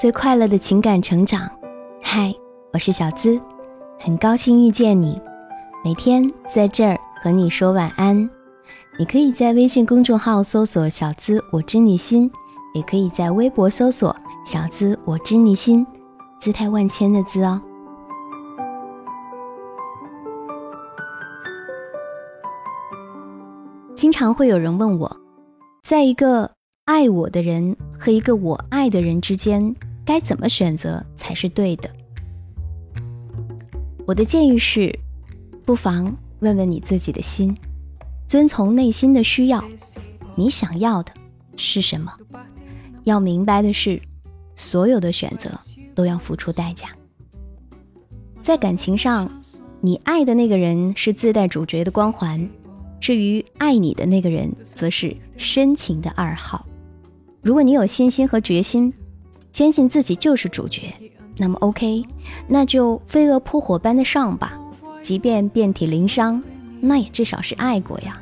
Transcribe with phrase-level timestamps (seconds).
[0.00, 1.46] 最快乐的情感成长。
[2.02, 2.34] 嗨，
[2.72, 3.38] 我是小资，
[3.98, 5.20] 很高兴遇见你。
[5.84, 8.16] 每天在这儿和你说晚安。
[8.98, 12.32] 你可以在微信公众号搜索“小资我知你心”，
[12.72, 15.86] 也可以在微博搜索“小资我知你心”，
[16.40, 17.60] 姿态万千的“资”哦。
[23.94, 25.14] 经常会有人问我，
[25.82, 26.50] 在一个
[26.86, 29.76] 爱我的人和一个我爱的人之间，
[30.10, 31.88] 该怎么选择才是对的？
[34.04, 34.92] 我的建议是，
[35.64, 37.56] 不妨问问你自己的心。
[38.26, 39.62] 遵从内心的需要，
[40.34, 41.12] 你想要的
[41.54, 42.12] 是什么？
[43.04, 44.02] 要明白的是，
[44.56, 45.48] 所有的选择
[45.94, 46.88] 都要付出代价。
[48.42, 49.30] 在感情上，
[49.80, 52.50] 你爱的那个人是自带主角的光环，
[52.98, 56.66] 至于爱你的那个人，则是深情的二号。
[57.42, 58.92] 如果你有信心和决心，
[59.52, 60.92] 坚信自己就是主角，
[61.38, 62.04] 那么 OK，
[62.46, 64.58] 那就飞蛾扑火般的上吧，
[65.02, 66.42] 即便遍体鳞伤。
[66.80, 68.20] 那也至少是爱过呀。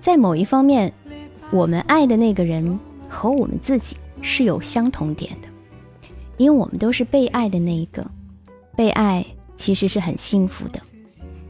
[0.00, 0.92] 在某一方面，
[1.50, 5.48] 我们爱的那个人和我们自己是有相同点的，
[6.36, 8.08] 因为我们都是被爱的那一个。
[8.76, 9.26] 被爱
[9.56, 10.80] 其实是很幸福的，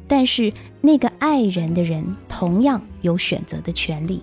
[0.07, 4.23] 但是那个爱人的人同样有选择的权利。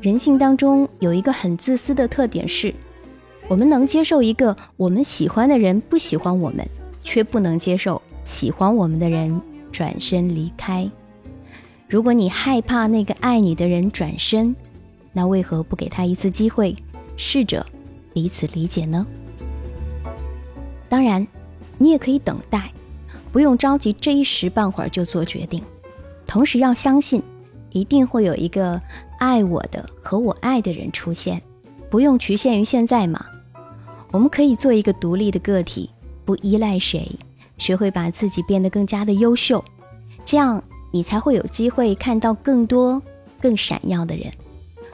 [0.00, 2.74] 人性当中有一个很自私的特点是，
[3.48, 6.66] 我们能接受一个我们喜欢的人不喜欢我们，
[7.02, 9.40] 却不能接受喜欢我们的人。
[9.74, 10.88] 转身离开。
[11.88, 14.54] 如果你害怕那个爱你的人转身，
[15.12, 16.72] 那为何不给他一次机会，
[17.16, 17.66] 试着
[18.12, 19.04] 彼此理解呢？
[20.88, 21.26] 当然，
[21.76, 22.70] 你也可以等待，
[23.32, 25.60] 不用着急这一时半会儿就做决定。
[26.24, 27.20] 同时要相信，
[27.70, 28.80] 一定会有一个
[29.18, 31.42] 爱我的和我爱的人出现。
[31.94, 33.24] 不用局限于现在嘛，
[34.10, 35.88] 我们可以做一个独立的个体，
[36.24, 37.08] 不依赖谁。
[37.56, 39.64] 学会把自己变得更加的优秀，
[40.24, 40.60] 这样
[40.90, 43.00] 你才会有机会看到更多
[43.40, 44.28] 更闪耀的人，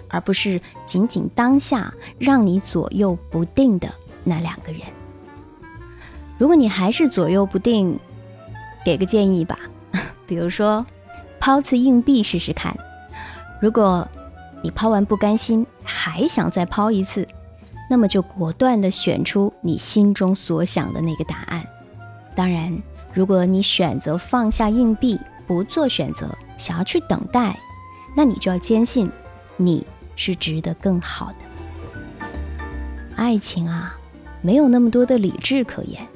[0.09, 3.89] 而不是仅仅当下让你左右不定的
[4.23, 4.83] 那两个人。
[6.37, 7.99] 如果你还是左右不定，
[8.85, 9.59] 给个建议吧，
[10.29, 10.85] 比如说
[11.41, 12.77] 抛次硬币试试看。
[13.59, 14.07] 如果
[14.63, 17.27] 你抛完不甘心，还想再抛一次，
[17.89, 21.65] 那么就果断的选出你心中所想的那个答案。
[22.35, 22.77] 当然，
[23.13, 27.59] 如果你选择放下硬币，不做选择，想要去等待，
[28.17, 29.11] 那你就要坚信，
[29.57, 32.29] 你是值得更好的。
[33.17, 33.99] 爱情啊，
[34.41, 36.07] 没有那么多的理智可言，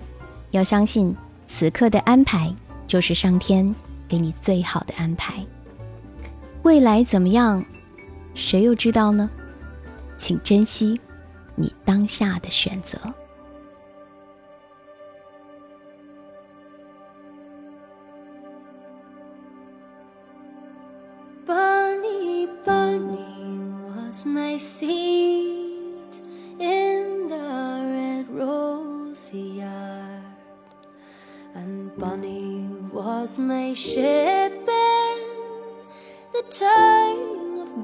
[0.52, 1.14] 要相信
[1.46, 2.54] 此刻的安排
[2.86, 3.74] 就是上天
[4.08, 5.34] 给你最好的安排。
[6.62, 7.62] 未来怎么样，
[8.34, 9.30] 谁又知道呢？
[10.16, 11.00] 请珍惜
[11.54, 12.98] 你当下的选择。
[24.54, 26.20] my seat
[26.58, 30.22] in the red rosy yard,
[31.54, 35.18] and Bonnie was my ship in
[36.32, 37.33] the time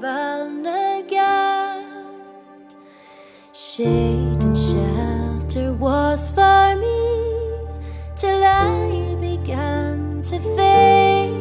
[0.00, 1.84] Balnagard.
[3.52, 7.58] Shade and shelter was for me
[8.16, 11.36] till I began to fade.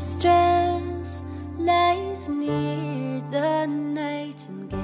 [0.00, 1.24] distress
[1.58, 4.80] lies near the nightingale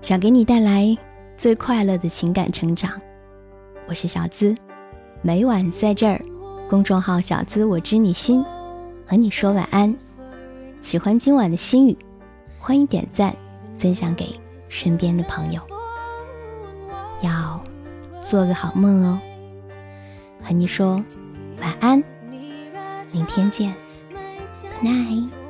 [0.00, 0.96] 想给你带来
[1.36, 2.92] 最快乐的情感成长
[3.88, 4.54] 我是小资
[5.22, 6.24] 每晚在这儿
[6.69, 8.43] 公众号小资我知你心
[9.05, 9.95] 和你说晚安。
[10.81, 11.97] 喜欢今晚的心语
[12.59, 13.35] 欢迎点赞
[13.79, 15.61] 分享给身边的朋友。
[17.21, 17.63] 要
[18.21, 19.19] 做个好梦哦。
[20.43, 21.01] 和你说
[21.61, 22.03] 晚安。
[23.13, 23.73] 明天见
[24.61, 25.46] ，Good night。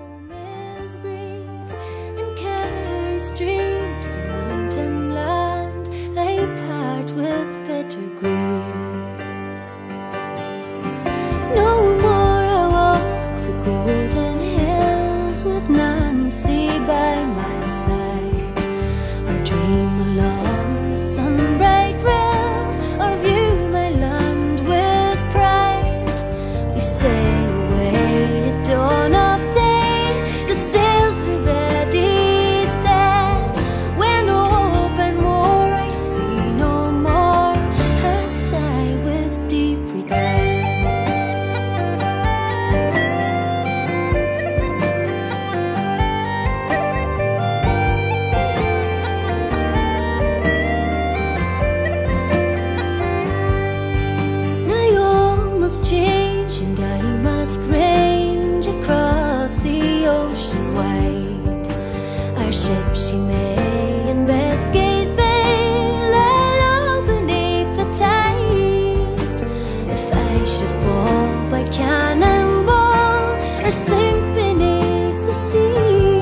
[73.72, 76.22] Sink beneath the sea,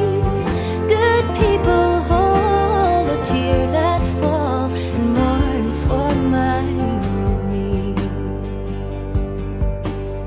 [0.88, 3.68] good people hold a tear
[4.96, 7.96] and mourn for my enemy.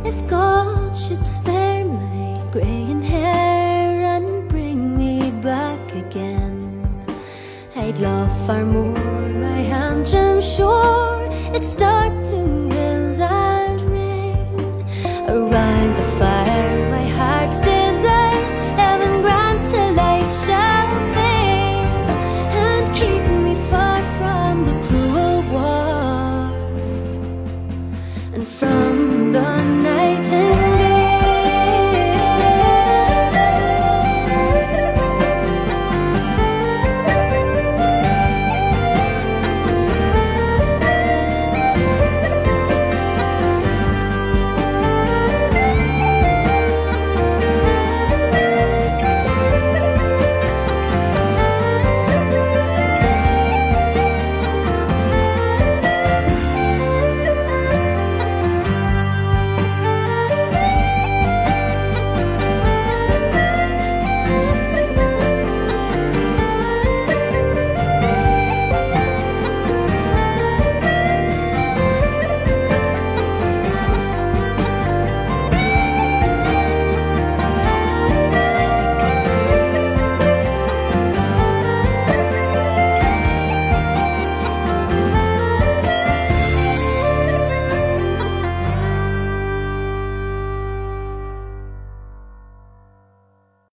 [0.04, 6.56] If God should spare my graying hair and bring me back again,
[7.76, 11.26] I'd love far more my Antrim shore.
[11.52, 12.17] It's dark